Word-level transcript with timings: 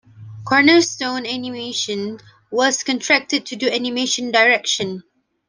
Cornerstone 0.45 1.27
Animation 1.27 2.19
was 2.49 2.83
contracted 2.83 3.45
to 3.45 3.55
do 3.55 3.69
animation 3.69 4.31
direction. 4.31 5.03